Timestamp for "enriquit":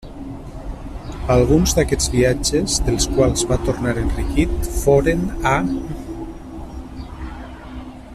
4.05-4.57